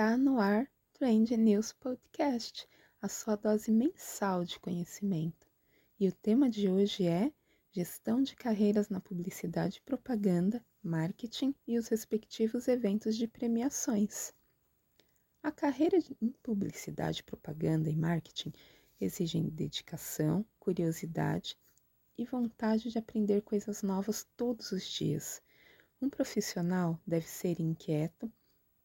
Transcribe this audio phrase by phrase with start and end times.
[0.00, 2.66] Está no ar Trend News Podcast,
[3.02, 5.46] a sua dose mensal de conhecimento.
[5.98, 7.30] E o tema de hoje é
[7.70, 14.32] Gestão de carreiras na publicidade, propaganda, marketing e os respectivos eventos de premiações.
[15.42, 18.54] A carreira em publicidade, propaganda e marketing
[18.98, 21.58] exigem dedicação, curiosidade
[22.16, 25.42] e vontade de aprender coisas novas todos os dias.
[26.00, 28.32] Um profissional deve ser inquieto,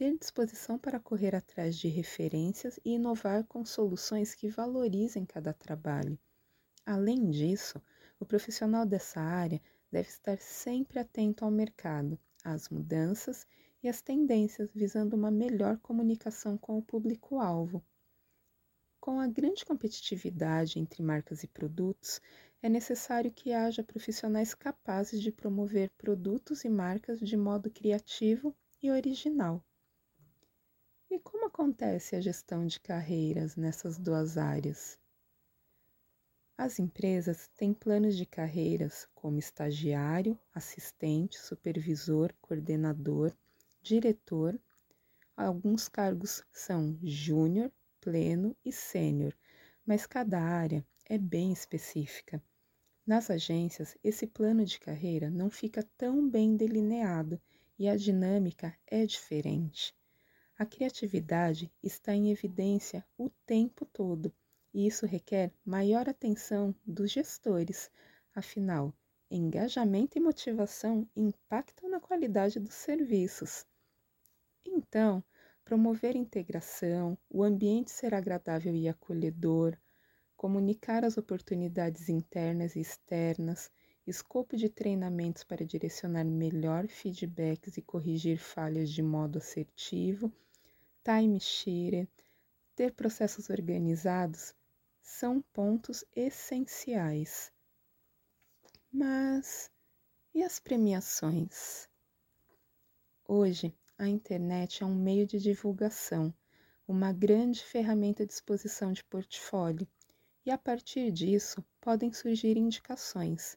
[0.00, 6.18] ter disposição para correr atrás de referências e inovar com soluções que valorizem cada trabalho.
[6.86, 7.82] Além disso,
[8.18, 9.60] o profissional dessa área
[9.92, 13.46] deve estar sempre atento ao mercado, às mudanças
[13.82, 17.84] e às tendências, visando uma melhor comunicação com o público-alvo.
[18.98, 22.22] Com a grande competitividade entre marcas e produtos,
[22.62, 28.90] é necessário que haja profissionais capazes de promover produtos e marcas de modo criativo e
[28.90, 29.62] original.
[31.12, 34.96] E como acontece a gestão de carreiras nessas duas áreas?
[36.56, 43.36] As empresas têm planos de carreiras como estagiário, assistente, supervisor, coordenador,
[43.82, 44.56] diretor.
[45.36, 49.36] Alguns cargos são júnior, pleno e sênior,
[49.84, 52.40] mas cada área é bem específica.
[53.04, 57.40] Nas agências, esse plano de carreira não fica tão bem delineado
[57.76, 59.92] e a dinâmica é diferente.
[60.60, 64.30] A criatividade está em evidência o tempo todo
[64.74, 67.90] e isso requer maior atenção dos gestores,
[68.34, 68.92] afinal,
[69.30, 73.64] engajamento e motivação impactam na qualidade dos serviços.
[74.62, 75.24] Então,
[75.64, 79.78] promover integração, o ambiente ser agradável e acolhedor,
[80.36, 83.70] comunicar as oportunidades internas e externas,
[84.06, 90.30] escopo de treinamentos para direcionar melhor feedbacks e corrigir falhas de modo assertivo
[91.04, 92.08] timeshare,
[92.74, 94.54] ter processos organizados
[95.02, 97.52] são pontos essenciais.
[98.92, 99.70] Mas
[100.34, 101.88] e as premiações?
[103.26, 106.34] Hoje, a internet é um meio de divulgação,
[106.86, 109.86] uma grande ferramenta de exposição de portfólio,
[110.44, 113.56] e a partir disso podem surgir indicações.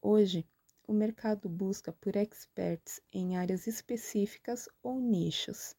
[0.00, 0.46] Hoje,
[0.86, 5.74] o mercado busca por experts em áreas específicas ou nichos.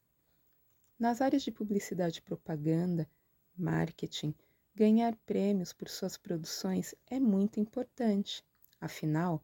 [0.99, 3.09] Nas áreas de publicidade e propaganda,
[3.57, 4.35] marketing,
[4.75, 8.43] ganhar prêmios por suas produções é muito importante.
[8.81, 9.41] Afinal,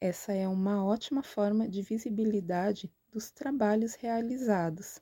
[0.00, 5.00] essa é uma ótima forma de visibilidade dos trabalhos realizados.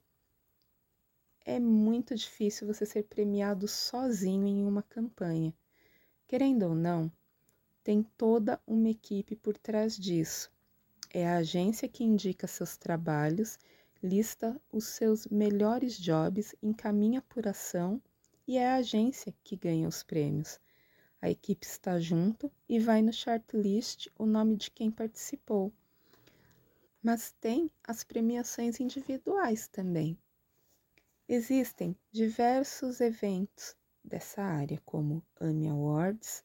[1.42, 5.54] É muito difícil você ser premiado sozinho em uma campanha.
[6.26, 7.10] Querendo ou não,
[7.82, 10.52] tem toda uma equipe por trás disso.
[11.08, 13.58] É a agência que indica seus trabalhos
[14.02, 18.00] lista os seus melhores jobs, encaminha apuração
[18.46, 20.60] e é a agência que ganha os prêmios.
[21.20, 25.72] A equipe está junto e vai no shortlist o nome de quem participou.
[27.02, 30.16] Mas tem as premiações individuais também.
[31.28, 36.44] Existem diversos eventos dessa área, como Emmy Awards,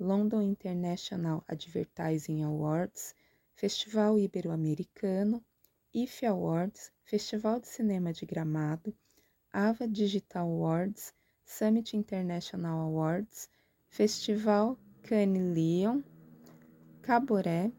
[0.00, 3.14] London International Advertising Awards,
[3.54, 5.44] Festival Ibero-Americano,
[5.94, 8.94] IFE Awards, Festival de Cinema de Gramado,
[9.52, 11.14] AVA Digital Awards,
[11.46, 13.48] Summit International Awards,
[13.88, 16.04] Festival Cannes Lion,
[17.00, 17.72] Caboré,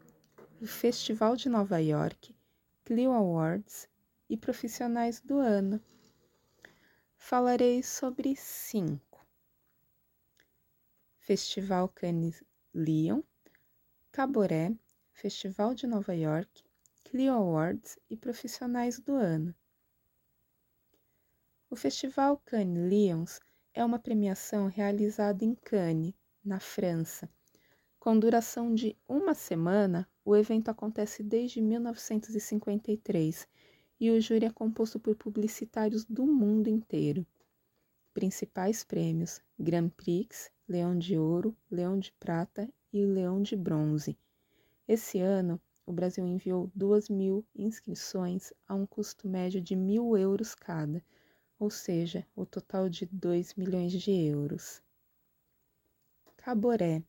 [0.66, 2.36] Festival de Nova York,
[2.84, 3.88] Clio Awards
[4.28, 5.80] e Profissionais do Ano.
[7.16, 9.24] Falarei sobre cinco:
[11.19, 12.44] Festival Cannes
[12.74, 13.22] Lion,
[14.12, 14.75] Caboré,
[15.14, 16.64] Festival de Nova York,
[17.09, 19.56] Clio Awards e Profissionais do Ano.
[21.68, 23.40] O Festival Cannes Lions
[23.74, 26.13] é uma premiação realizada em Cannes,
[26.45, 27.28] na França.
[28.00, 33.48] Com duração de uma semana, o evento acontece desde 1953
[34.00, 37.25] e o júri é composto por publicitários do mundo inteiro.
[38.13, 44.16] Principais prêmios: Grand Prix, Leão de Ouro, Leão de Prata e Leão de Bronze.
[44.88, 50.53] Esse ano, o Brasil enviou 2 mil inscrições a um custo médio de mil euros
[50.53, 51.03] cada,
[51.57, 54.83] ou seja, o total de 2 milhões de euros.
[56.38, 57.01] Caboré.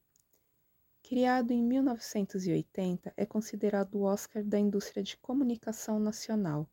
[1.03, 6.67] Criado em 1980, é considerado o Oscar da indústria de comunicação nacional.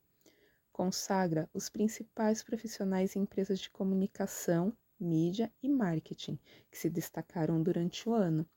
[0.71, 6.39] Consagra os principais profissionais em empresas de comunicação, mídia e marketing
[6.71, 8.47] que se destacaram durante o ano.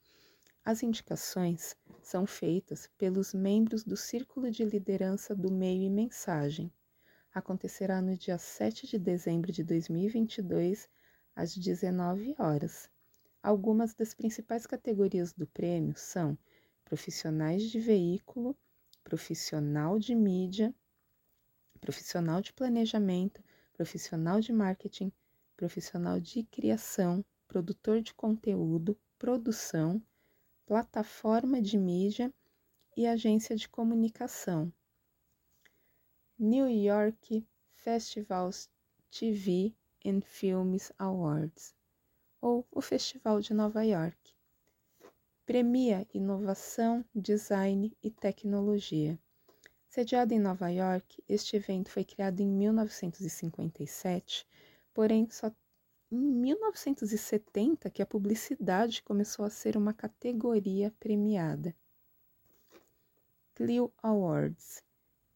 [0.62, 6.71] As indicações são feitas pelos membros do Círculo de Liderança do Meio e Mensagem.
[7.33, 10.87] acontecerá no dia 7 de dezembro de 2022,
[11.35, 12.91] às 19 horas.
[13.43, 16.37] Algumas das principais categorias do prêmio são
[16.85, 18.55] profissionais de veículo,
[19.03, 20.75] profissional de mídia,
[21.81, 23.43] profissional de planejamento,
[23.73, 25.11] profissional de marketing,
[25.57, 30.03] profissional de criação, produtor de conteúdo, produção,
[30.71, 32.33] plataforma de mídia
[32.97, 34.73] e agência de comunicação.
[36.39, 38.71] New York Festivals
[39.11, 39.75] TV
[40.07, 41.75] and Films Awards,
[42.41, 44.33] ou o Festival de Nova York.
[45.45, 49.19] Premia inovação, design e tecnologia.
[49.89, 54.47] Sediado em Nova York, este evento foi criado em 1957,
[54.95, 55.51] porém só
[56.11, 61.75] em 1970 que a publicidade começou a ser uma categoria premiada.
[63.55, 64.83] Clio Awards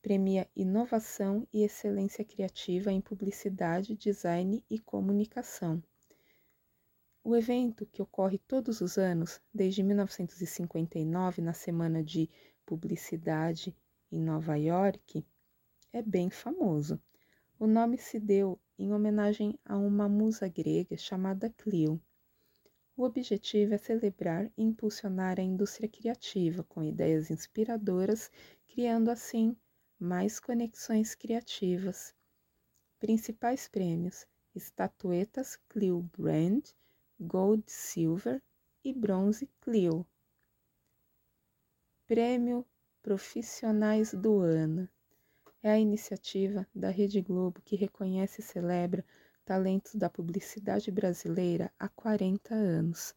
[0.05, 5.83] premia inovação e excelência criativa em publicidade, design e comunicação.
[7.25, 12.29] O evento, que ocorre todos os anos, desde 1959, na Semana de
[12.67, 13.75] Publicidade
[14.13, 15.25] em Nova York,
[15.91, 17.01] é bem famoso.
[17.57, 22.03] O nome se deu em homenagem a uma musa grega chamada Clio.
[22.97, 28.29] O objetivo é celebrar e impulsionar a indústria criativa com ideias inspiradoras,
[28.67, 29.57] criando assim
[30.01, 32.13] mais conexões criativas.
[32.99, 36.65] Principais prêmios: estatuetas Clio Brand,
[37.21, 38.43] Gold, Silver
[38.83, 40.05] e Bronze Clio.
[42.05, 42.67] Prêmio
[43.01, 44.89] Profissionais do Ano
[45.65, 49.03] é a iniciativa da Rede Globo que reconhece e celebra
[49.47, 53.15] talentos da publicidade brasileira há 40 anos.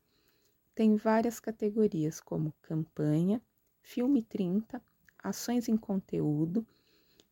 [0.73, 3.41] Tem várias categorias como campanha,
[3.81, 4.81] filme 30,
[5.21, 6.65] ações em conteúdo,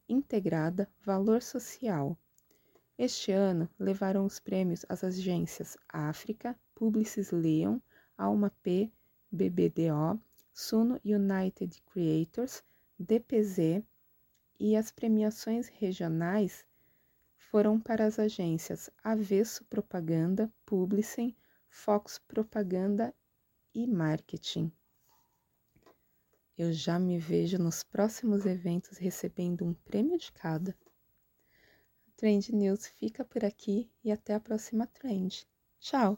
[0.10, 2.18] integrada, valor social.
[2.98, 7.80] Este ano levaram os prêmios as agências África, Publicis Leon,
[8.18, 8.92] Alma P,
[9.32, 10.20] BBDO,
[10.54, 12.62] Suno United Creators,
[13.00, 13.82] DPZ
[14.60, 16.66] e as premiações regionais
[17.38, 21.36] foram para as agências Avesso Propaganda, Publicem,
[21.70, 23.14] Fox Propaganda
[23.74, 24.72] e Marketing.
[26.58, 30.76] Eu já me vejo nos próximos eventos recebendo um prêmio de cada.
[32.16, 35.46] Trend News fica por aqui e até a próxima trend.
[35.80, 36.18] Tchau!